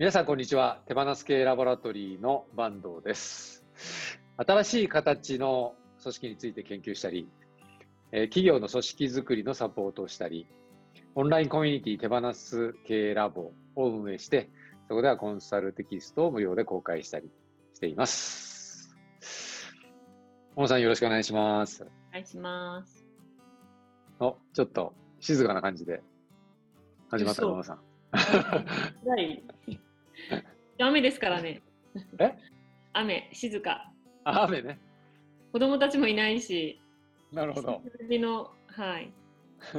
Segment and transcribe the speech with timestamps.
[0.00, 0.80] 皆さん、こんにちは。
[0.86, 3.66] 手放す系ラボラトリーの坂東です。
[4.38, 7.28] 新しい形の組織について研究したり、
[8.10, 10.46] えー企業の組織づくりのサポートをしたり、
[11.14, 14.48] オンラインコミュニティ手放す系ラボを運営して、
[14.88, 17.28] そこではコンサルテキストを無料で公開したり
[17.74, 18.96] しています。
[20.56, 21.82] 小野さん、よろしくお願いします。
[21.82, 23.06] お願いします。
[24.18, 26.02] お、ちょっと静かな感じで
[27.10, 27.80] 始まった小野さん。
[28.12, 29.44] はい。
[30.86, 31.62] 雨ですからね。
[32.18, 32.36] え？
[32.92, 33.92] 雨、静か。
[34.24, 34.80] あ雨ね。
[35.52, 36.80] 子供たちもいないし、
[37.32, 37.82] なるほど。
[37.98, 39.12] 久しの、はい。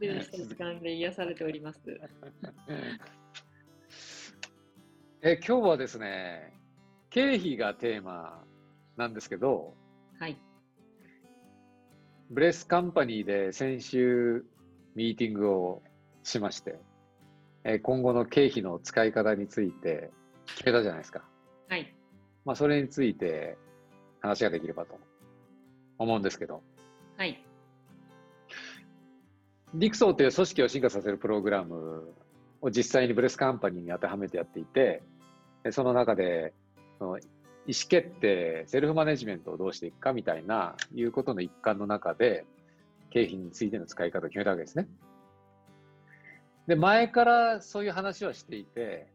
[0.00, 1.80] 久し時間で癒されております。
[5.22, 6.52] え今日はですね、
[7.10, 8.44] 経費がテーマ
[8.96, 9.74] なんですけど、
[10.18, 10.36] はい。
[12.30, 14.44] ブレスカンパニーで先週
[14.94, 15.82] ミーティングを
[16.22, 16.78] しまして、
[17.64, 20.10] えー今後の経費の使い方について
[20.46, 21.22] 決めたじゃないですか。
[21.68, 21.94] はい。
[22.44, 23.58] まあ、それについて
[24.20, 24.98] 話ができればと
[25.98, 26.62] 思うんですけど、
[27.16, 27.44] はい。
[29.74, 32.14] リクソーという組織を進化させるプログラム
[32.62, 35.02] を実際にブレスカンパニーに当てはめてやっていて、
[35.62, 36.54] でその中で、
[36.98, 42.46] その意思決定、セルフマネジメントをどうしていくかみたいな、いうことの一環の中で、
[43.10, 44.88] 経費についての使い方を決めたわけですね。
[46.68, 49.08] で、前からそういう話はしていて、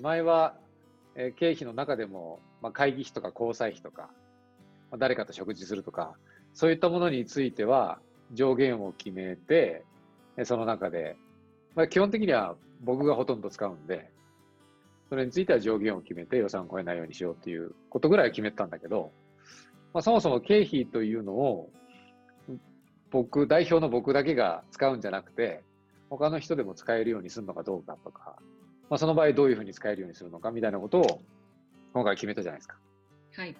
[0.00, 0.56] 前は、
[1.14, 4.10] え経費の中でも、まあ、会議費とか交際費とか、
[4.90, 6.16] まあ誰かと食事するとか、
[6.52, 8.00] そういったものについては
[8.32, 9.84] 上限を決めて、
[10.42, 11.16] その中で、
[11.76, 14.10] まあ、基本的には僕がほとんど使うんで、
[15.08, 19.12] それについては上限を決めて予算を超えないようにしようっていうことぐらいは決めたんだけど、
[19.92, 21.70] まあ、そもそも経費というのを
[23.12, 25.62] 僕、代表の僕だけが使うんじゃなくて、
[26.10, 28.36] 他の人でも使えるようにするのかどうかとか、
[28.90, 31.22] まあ、その場合どういうふうに使えるようにするのかみたいなことを
[31.92, 32.76] 今回決めたじゃないですか。
[33.36, 33.56] はい。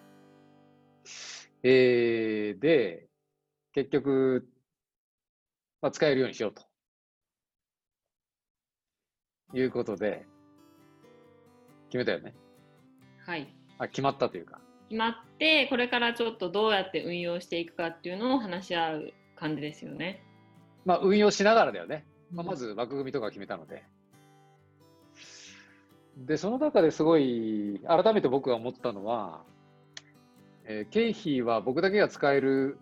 [1.62, 3.08] えー、で、
[3.72, 4.46] 結局、
[5.80, 6.62] まあ、使えるようにしようと。
[9.54, 10.27] いうことで、
[11.88, 12.34] 決めたよね。
[13.24, 13.54] はい。
[13.78, 14.60] あ、決まったというか。
[14.88, 20.22] 決まって、これからちょっとどうやって運用していくかっていうのを話し合う感じですよね。
[20.84, 22.04] まあ、運用しながらだよね。
[22.34, 23.84] まあ、まず枠組みとか決めたので。
[26.17, 29.42] で、その中ですごい、改めて僕が思ったのは、
[30.67, 32.78] えー経費は僕だけが使える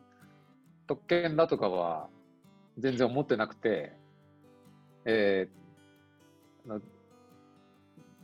[0.87, 2.09] 特権だとかは
[2.79, 3.93] 全然思ってなくて、
[5.05, 6.81] えー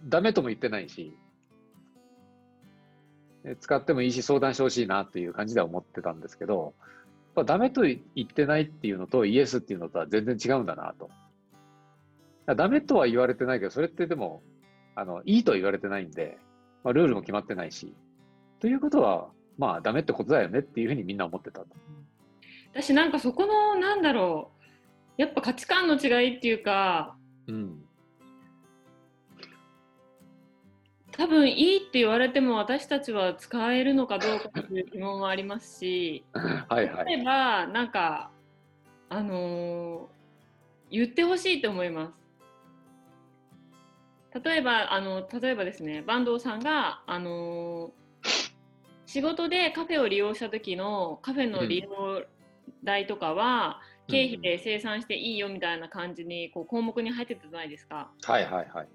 [0.09, 1.13] ダメとも言ってないし、
[3.45, 6.75] え使ってもいいし相談してほしいなっていう感じでは思ってたんですけど、
[7.39, 11.11] やっぱダメと言ってないっていうのとイエスっていうのとは全然違うんだなと。
[12.57, 14.43] ダメとは言われてないけど、それってでも、
[14.95, 16.39] あの、いいとは言われてないんで、
[16.83, 17.95] まあ、ルールも決まってないし、
[18.59, 19.29] ということは、
[19.59, 21.67] まあ、ダメってことだよねっていうふうにみんな思ってたと。
[22.73, 24.51] 私なんかそこの、なんだろ
[25.19, 25.23] う。
[25.23, 27.17] やっぱ価値観の違いっていうか、
[27.47, 27.85] うん。
[31.19, 37.07] 多分いいって言われても私たちは使えるのかどうかっていう疑問はありますし、 はいはい。
[37.07, 38.31] 例えばなんか
[39.09, 40.19] あのー
[40.91, 42.15] 言ってほしいと思いま
[44.33, 44.41] す。
[44.43, 47.93] 例えばあの例えばですね坂東さんがあのー
[49.07, 52.25] 仕事でカフェを利用した時のカフェの利用
[52.85, 58.13] 代とかは、経費で生産していいよみたいな感じにこう項目に入ってたじゃないですか。
[58.23, 58.89] はいはいはい。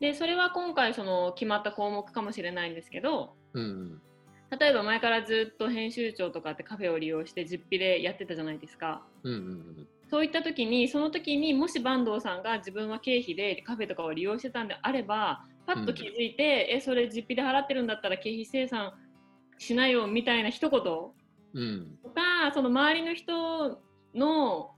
[0.00, 4.00] でそれは今回その決まった項目かもしれないんですけどうん。
[4.58, 9.02] 例えば前からずっと編集長とかってカフェを利用して実費でやってたじゃないですか。
[9.22, 18.92] うんうんそういった時にその時にもし坂東さんが自分は経費でカフェとかを利用してたんであればパッと気づいて、えそれ実費で払ってるんだったら経費生産
[19.58, 21.14] しないよみたいな一言と
[21.54, 21.98] うん。
[22.04, 22.14] うん。
[22.14, 23.80] かその周りの人
[24.14, 24.73] の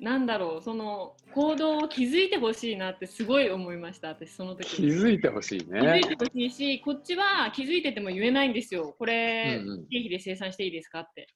[0.00, 6.02] なんだろうその行動を気づいてほしいなってすごい思いました私その時気づいてほしい気づねい。
[6.02, 8.94] てほしいし、こっちは気づいてても言えないんですよ。
[8.98, 11.28] これ、うんうん経費で生産していいですかって。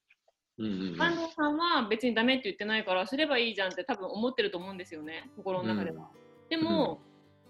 [0.57, 6.09] うんうん安藤さんは別にダメって言ってないから、すればいいじゃんって多分思ってると思うんですよね、心の中では。
[6.49, 7.01] でも、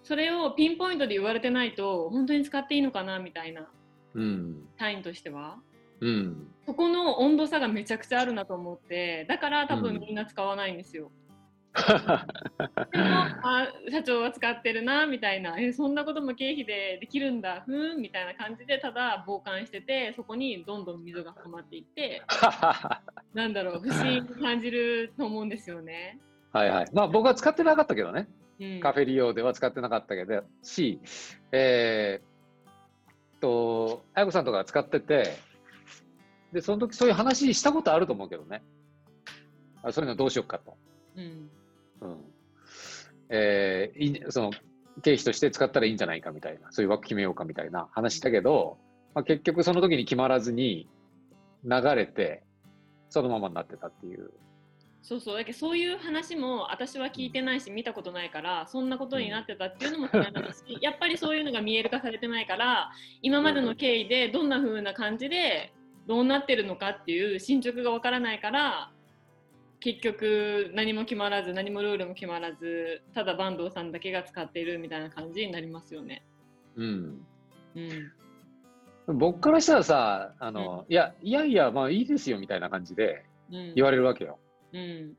[0.03, 3.69] それをピンポイントで言われてないと、本当に使っていいのかなみたいな、
[4.13, 4.67] うん。
[4.77, 5.59] 単位としては。
[6.03, 6.47] うん。
[6.65, 11.11] そこの温度差がめちゃくちゃあるなと思って、だから多うん分みんな使わないんですよ。
[11.73, 13.05] でも
[13.41, 22.21] あ社長は使ってるなみたいなえそんなことも経費でできるんだふーんみたいな感じでただ傍観しててそこにどんどん溝が深まっていって
[23.33, 26.19] なんだろう不思議に感じると思うんですよね。
[26.51, 26.85] はいはい。
[26.93, 28.27] まあ僕は使ってなかったけどね。
[28.59, 30.99] うんカフェ利用では使ってなかったけど、し、
[31.51, 35.35] えーっと、あやこさんとかが使ってて、
[36.53, 38.61] で、その時そういう話したことあると思うけどね。
[39.81, 40.77] あそういうのどうしようかと。
[41.17, 41.49] うん
[42.01, 42.17] うん。
[43.29, 44.51] えーその、
[45.01, 48.77] 経費として使ったらいいんじゃないかみたいな、そういう枠決めようかみたいな話したけど、
[49.15, 50.87] まあ、結局その時に決まらずに
[51.65, 52.43] 流れて、
[53.09, 54.31] そのままになってたっていう。
[55.01, 62.89] そうそうだけどそういう話も私は聞いてないし見たことないからそんなことになってたっていうのも知らないしやっぱりそういうのが見える化されてないから
[63.21, 65.73] 今までの経緯でどんな風な感じで
[66.07, 68.91] どうなってるのかっていう進捗がわからないから
[69.79, 76.23] 結局何も決まらず何もルールも決まらずただ坂東さんだけが使っているみたいな感じになりますよね。
[76.77, 77.25] うん。
[77.75, 78.11] うん
[79.05, 84.39] 僕からしたらさ、あの、いや、いやいや、まあいいですよみたいな感じでうん言われるわけよ。
[84.71, 85.13] うん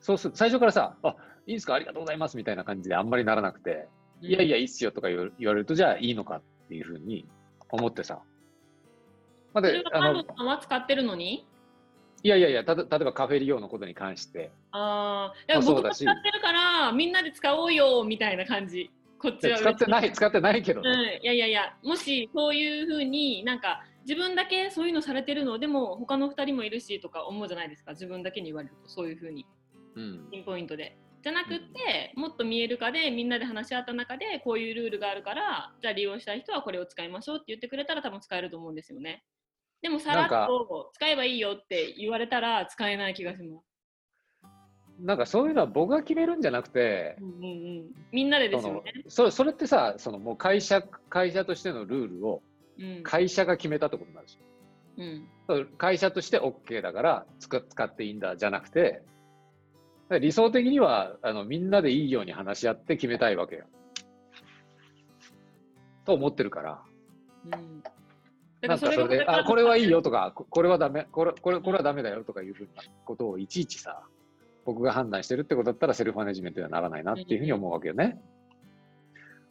[0.00, 1.16] そうする最初からさ、あ、
[1.46, 3.88] いいですかありがとうございますみたいな感じであんまりならなくて、
[4.20, 7.26] いやいや、いいっすよとか言わ言われると、じゃあいいのかっていうふうに
[7.70, 8.20] 思ってさ。
[9.54, 11.46] まあ、それで、あのは使ってるのに？
[12.24, 18.90] いやいやいや、たと例えばカフェ利用のことに関して、ああ、僕も使ってるから、みんなで使おうよみたいな感じ。
[19.18, 20.12] こっちは使ってない、い。
[20.12, 20.90] 使ってないけどうね。
[20.90, 29.46] ん、いやいやいや、もしそういうふうになんか自分だけそういうのされてるのでも他の2人もいるしとか思うじゃないですか自分だけに言われるとそういうふうに
[29.94, 30.30] うん。
[30.30, 30.98] ピンポイントで。
[31.22, 39.24] じゃなくって、もっと見える化でみんなで話し合った中でこういうルールがあるからじゃあ利用したい人はこれを使いましょうって言ってくれたら多分使えると思うんですよね。
[39.84, 43.66] でもさらっと使えばいいよって言われたら使えない気がします。
[44.98, 47.46] なんかそういうのは僕が決めるんじゃなくてう、んうんう
[47.82, 49.04] ん、みんなでですよね。
[49.08, 52.42] そそれってさ、そのもう会社、会社としてのルールを
[52.78, 54.38] うん会社が決めたってことになるし。
[54.96, 55.28] うん
[55.76, 59.02] 会社として OK だから使使っていいんだじゃなくて、
[60.18, 63.66] 理想的にはあのみんなでいいように話し合って決めたいわけよ。
[66.06, 66.82] と思ってるから。
[67.52, 67.92] うんだ
[68.68, 74.02] なんかそれで、あ、これはいいよとか、ここれはダメ、これ、これ、これはダメだよとかいうふうなことをいちいちさ、
[74.64, 78.20] 僕が判断してるってことだったらセルフマネジメントにはならないなっていうふうに思うわけよね。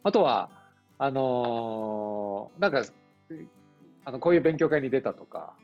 [0.02, 0.50] あとは、
[0.98, 2.84] あのーなんか、
[4.04, 5.54] あの、こういう勉強会に出たとか、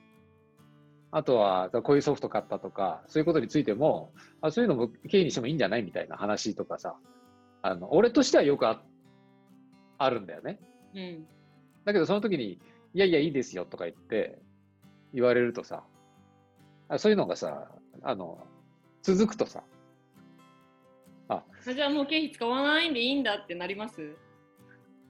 [1.12, 6.96] あとは、こういうソフト買ったとか、そういうことについても、あそういうのも経緯にしてもいいんじゃないみたいな話とかさ、
[7.62, 8.82] あの、俺としてはよくあ
[9.98, 10.58] あるんだよね。
[10.94, 11.26] うん
[11.84, 12.60] だけどその時に、
[12.94, 14.38] いやいやいいですよとか言って
[15.14, 15.84] 言われるとさ、
[16.88, 17.68] あそういうのがさ、
[18.02, 18.46] あの、
[19.02, 19.62] 続くとさ、
[21.28, 21.42] あ。
[21.64, 24.14] じゃあもう経費使わないんでいいんだってなります？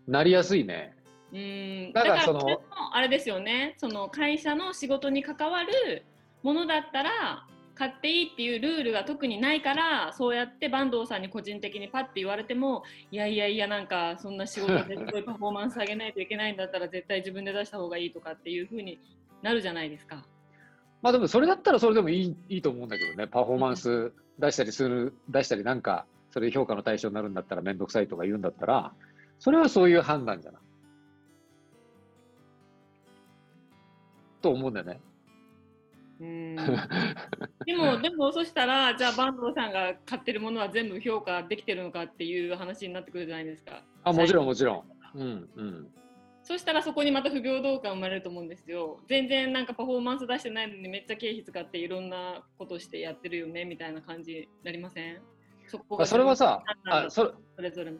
[0.06, 0.94] なりやすいね。
[1.32, 1.92] うん。
[1.92, 2.62] だかららそれも
[2.92, 3.74] あれですよね。
[3.78, 6.04] その会社の仕事に関わる
[6.42, 7.46] ものだったら
[7.80, 19.00] 買っていいっていうルールが特にないからそうやって坂東さんに個人的にパッて言われてもいやいやいやなんかそんな仕事ですごいパフォーマンス上げないといけないんだったら絶対自分で出した方がいいとかっていう風に
[19.40, 20.26] なるじゃないですか。
[21.00, 28.92] まあでもそれだったらそれでもいいいいと思うんだけどね、パフォーマンス出したりする、出したりなんか、それで評価の対象になるんだったらめんどくさいとか言うんだったら、
[29.38, 30.60] それはそういう判断じゃない。
[34.42, 35.00] と思うんだよね。
[36.20, 36.56] うん
[37.64, 43.82] でもでもそしたらじゃあ坂東さんが買ってるものは全部評価できてるのかっていう話になってくるじゃないですか。
[44.04, 44.84] あ、もちろんもちろ
[45.14, 45.18] ん。
[45.18, 45.88] うんうん。
[46.42, 49.00] そしたらそこにまた不平等感生まれると思うんですよ。
[49.08, 55.22] 全然なんかパフォーマンス出してないのにめっちゃ経費使っていろんなことしてやってるよねみたいな感じになりません？
[55.68, 57.98] そこあそれはさ、あ、そそそれぞれの。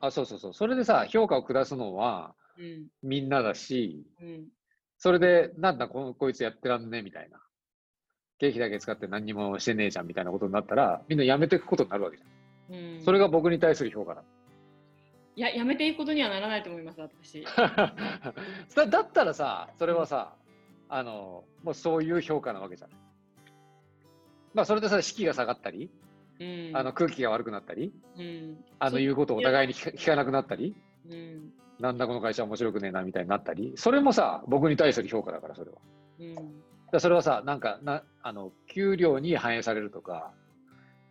[0.00, 0.54] あ、そうそうそう。
[0.54, 4.48] それでさ、評価を下すのはうんみんなだし、うん
[4.98, 7.42] それで、なんだこの、こいつやってらんねみたいな。
[8.42, 12.96] 経費だけ使って何にもしてねえじゃんみたいなことになったら、みんなやめていくことになるわけじゃん。
[12.96, 14.24] うん、それが僕に対する評価だ。
[15.36, 17.44] いややめていくことにはならないと思います私。
[18.74, 20.34] だだったらさ、それはさ、
[20.88, 22.96] あの、もうそういう評価なわけじゃない。
[24.54, 25.88] まあ、それでさ、士気が下がったり、
[26.40, 30.74] うんあの空気が悪くなったり、うんあの言うことをお互いに聞か聞かなくなったり、
[31.08, 35.78] うんなんだこの会社面白くねえなみたいになったり、それもさ、僕に対する評価だから、それは。
[36.18, 40.30] うんだそれはさ、なんかな、あの、給料に反映されるとか、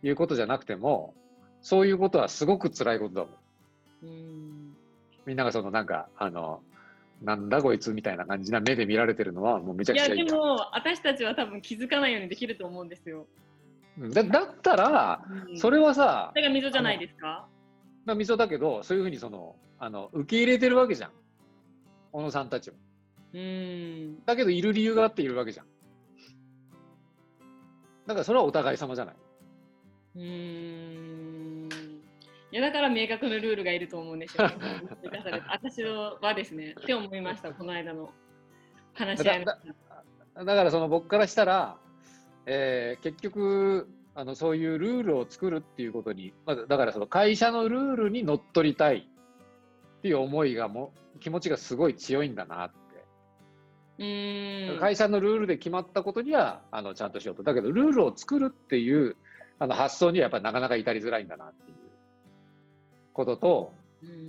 [0.02, 1.14] いうことじゃなくても、
[1.60, 3.32] そういうことはすごく辛いことだもん。
[4.02, 4.76] うん
[5.26, 6.62] みんながそのなんか、あの、
[7.22, 13.26] なんだこいつみたいな感じな目で見られてるのはもうめちゃくちゃいいでも私たちは多分気づかないようにできると思うんですよ。
[13.98, 17.46] うんだだったら、うんそれはさそ、れが溝じゃないですか？
[18.04, 21.10] まあ、溝だけど、そういうふうにその、あの、受け入れてるわけじゃん。
[22.10, 22.76] 小野さんたちも。
[23.34, 25.66] うんだけど、いる理由があっているわけじゃん。
[28.06, 29.14] だから、それはお互い様じゃない？
[30.16, 30.22] うー
[31.66, 31.68] ん
[32.52, 34.54] いやだから明確なルールがいると思うんですよ、ね。
[35.48, 38.12] 私はですね、 って思いました、この間の
[38.92, 39.58] 話し合いだ
[40.34, 41.78] だからその僕からしたら、
[42.44, 49.08] えー、結局あのそういうルールを作るっていうことに、まあ、だからその会社のルールにのっとりたい
[49.98, 52.81] っていう思いがも気持ちがすごい強いんだなって。
[53.98, 54.78] うん。
[54.80, 57.42] 会社のルールで決まったことにはあのちゃんとしようと。
[57.42, 59.16] だけどルールを作るっていう
[59.58, 61.76] あの発想にはやっぱりなかなか至りづらいんだなっていう
[63.12, 63.72] ことと、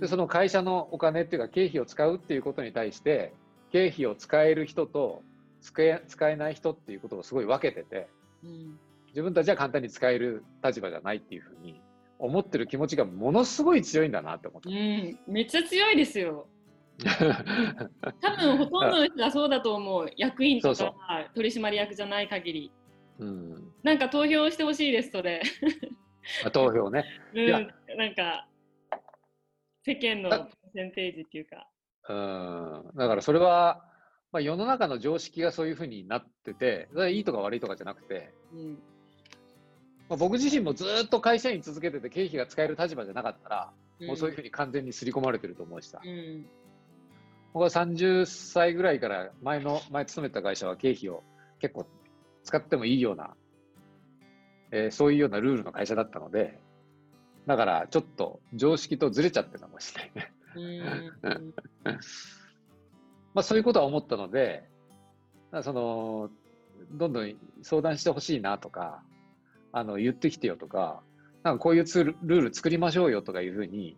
[0.00, 3.32] でその会社のお金っていうか経費を使うっていうことに対して
[3.72, 5.22] 経費を使える人と
[5.60, 8.08] 使え使えない人っていうことをすごい分けてて、
[8.44, 8.78] うん、
[9.08, 11.80] 自分たちは簡単に使える立場じゃないっていうふうに
[12.18, 16.46] 思ってる気持ちがものすごい強いんだなって思って、うん、めっちゃ強いですよ
[18.20, 20.08] 多分ほとんどの人がそうだと思う。
[20.16, 20.94] 役員とか
[21.34, 22.72] 取締役じゃない限り。
[23.18, 25.42] うん、なんか投票してほしいですそれ。
[26.52, 27.50] 投票ね、 うん、
[27.96, 28.48] なんか
[29.82, 31.68] 世間のパーセンテージっていうか。
[32.08, 32.90] うん。
[32.96, 33.84] だからそれは
[34.34, 38.78] まあ、世の中の常識がそういうふうになってて、いいとか悪いとかじゃなくて、うん。
[40.08, 46.00] まあ、僕自身もずっと会社員続けてて経費が使える立場じゃなかったら、うん、もうそういうふうに完全に刷り込まれてると思うしさ。
[46.04, 46.44] うん、
[47.54, 51.22] 僕は30歳ぐらいから前の、前勤めた会社は経費を
[51.60, 51.86] 結構
[52.42, 53.34] 使ってもいいような、
[54.72, 56.58] えー、そういうようなルールの会社だったので、
[57.46, 60.32] だからちょっと常識とずれちゃってるかもしれない
[63.34, 64.68] まあ、そういうことは思ったので、
[65.62, 66.30] その、
[66.90, 69.02] どんどん相談してほしいなとか、
[69.70, 71.02] あの、言ってきてよとか、
[71.44, 73.96] なんかこういうツール、ルール作りましょうよとかいうふうに、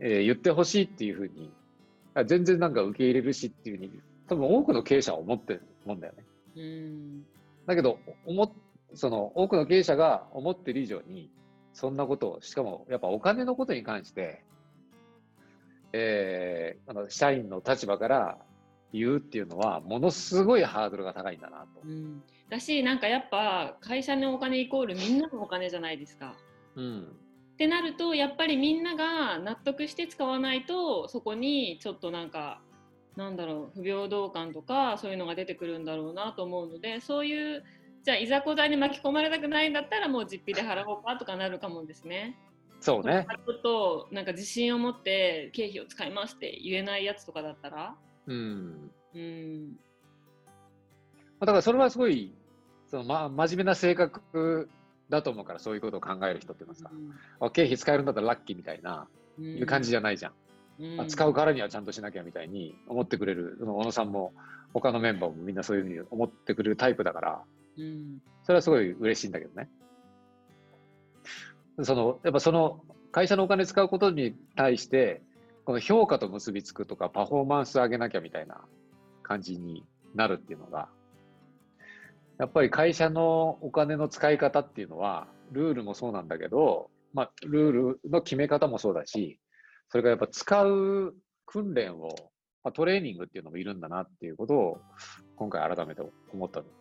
[0.00, 1.50] えー、言ってほしいっていうふうに、
[2.24, 6.24] 全然なんか受け入れるしっていうふうに、多分多くの経営者は思ってるもんだよね。
[6.56, 7.26] うん
[7.66, 8.54] だけど、思
[8.94, 11.30] その多くの経営者が思ってる以上に、
[11.74, 14.42] そんなことを、しかもやっぱお金のことに関して、
[15.92, 18.38] えー、あの社員の立場から
[18.92, 21.80] 言うっていうのはものすごいハードルが高いんだなと。
[21.84, 26.34] うん、だしなんかやっぱ会社のお金イコールみんなのお金じゃないですか。
[26.74, 27.16] うん、
[27.58, 32.60] ってなるとやっぱりみんなが納得して使わないとそこにちょっとなんか
[33.16, 37.64] なんだろう不平等感とかそういうのが出てくるんだろうなと思うのでそういう
[38.04, 42.38] じゃあいざこざに巻き込まれたくないんだったらもう実費で払おうかとかなるかもですね。
[42.78, 43.26] そうね。
[43.28, 47.96] ちょっとなんか自信を持って経費を使いますって言えないやつとかだったら。
[48.28, 48.92] うん。
[49.14, 49.72] うん。
[51.40, 52.32] だからそれはすごい、
[52.86, 54.70] そのま、真面目な性格
[55.08, 56.90] だと思うから、そういうことを考える人っていうのはさ、
[57.40, 59.06] うん、経費使えるんだったらラッキーみたいな、
[59.38, 60.32] うん、いう感じじゃないじゃん。
[60.80, 64.32] うん、使うからにはちゃんとしなきゃみたいに思ってくれる、その小野さんも
[64.72, 67.42] 他のメンバーもみんなそういうふうに思ってくれるタイプだから、
[67.78, 69.68] うん、それはすごい嬉しいんだけどね。
[71.82, 72.80] その、やっぱその
[73.12, 75.22] 会社のお金使うことに対して、
[75.64, 78.60] この評価と結びつくとかパフォーマンス上げなきゃみたいな
[79.22, 79.84] 感じに
[80.14, 80.88] なるっていうのが、
[82.38, 89.40] やっぱり会社のお金の使い方っていうのは、ルールもそうなんだけど、まあ、ルールの決め方もそうだし、
[89.88, 91.14] それからやっぱ使う
[91.46, 92.08] 訓練を、
[92.62, 94.78] まあ、トレーニングっていうのもいるんだなっていうことを、
[95.36, 96.02] 今回改めて
[96.32, 96.74] 思ったんです。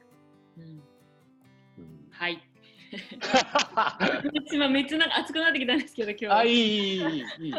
[0.58, 2.40] うん、うん、はい。
[4.54, 7.54] 今めっちゃなんか熱くなってきたんですけど今日あいいいいいい。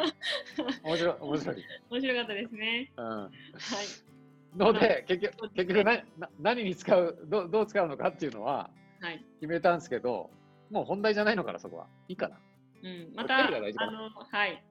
[0.83, 1.57] 面白い面白い。
[1.90, 2.93] 面白かったですね。
[2.97, 3.05] うん。
[3.05, 4.09] はい
[4.57, 6.02] ので結局結局な
[6.40, 8.71] 何に使うどどう使うのかっていうのは
[9.40, 10.25] 決めたんですけど、は
[10.71, 11.87] い、もう本題じゃないのからそこは。
[12.09, 12.38] いいかな。
[12.83, 13.12] うん。
[13.14, 13.61] またあの
[14.31, 14.64] はい。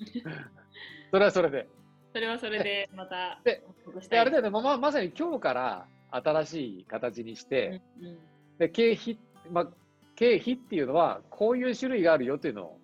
[1.10, 1.68] それはそれで。
[2.12, 3.64] それはそれでまたで
[4.08, 4.50] であれだよね。
[4.50, 8.18] ままさに今日から新しい形にして、うんうん。
[8.58, 9.18] で経費、
[9.50, 9.68] まあ、
[10.16, 12.78] 経費っていうのは、こういう種類があるよっていうのを、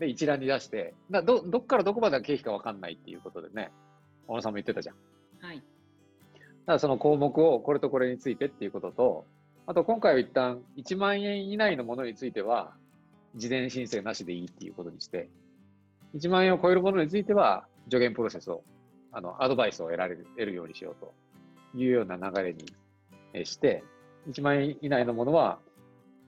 [0.00, 3.70] ね、一覧に出して、だどどっからどこまでが経費か分かんないっていうことでね、
[4.26, 4.96] 小野さんも言ってたじゃん。
[5.40, 5.56] はい。
[5.56, 5.64] だか
[6.66, 9.26] らその項目をこれとこれについてっていうことと、
[9.66, 12.74] あと今回は一旦1万円以内のものについては、
[13.34, 15.28] 事前申請なしでいいっていうことにして、
[16.14, 18.62] 1万円を超えるものについては、助言プロセスを、
[19.12, 21.14] あの、アドバイスを得られる、得るようにしようと
[21.74, 23.82] いうような流れにして、
[24.28, 25.58] 1万円以内のものは、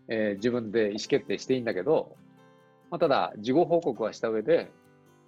[0.08, 2.16] えー、自分で意思決定していいんだけど、
[2.90, 4.70] まあ、ただ、事後報告はした上で、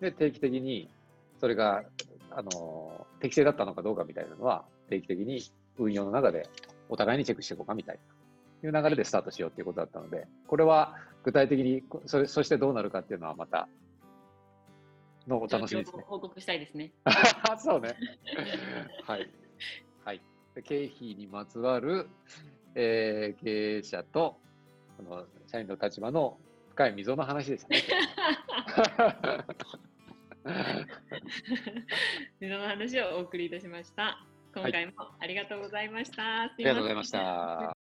[0.01, 0.91] で、定期的に、
[1.41, 1.85] それが、
[2.37, 5.41] あのー、適正だったのかどうかみたいなのは、定期的に
[5.79, 6.49] 運用の中で
[6.91, 7.99] お互いにチェックしていこうかみたい
[8.63, 13.69] な、いう流れでスタートしようっていうことだったので、これは具体的に、それ、そしてどうなるかっていうのはまた、
[15.27, 16.05] のお楽しみですね。
[16.07, 16.93] 報告したいですね。
[17.59, 17.97] そうね。
[19.05, 19.31] はい。
[20.05, 20.21] はい。
[20.63, 22.07] 経費にまつわる、
[22.75, 24.39] えー、経営者と、
[24.99, 26.39] その社員の立場の
[26.71, 27.69] 深い溝の話でした
[31.27, 31.87] ね。
[32.41, 34.27] 溝の話をお送りいたしました。
[34.55, 36.43] 今回もありがとうございました。
[36.43, 37.76] ありがとうございました。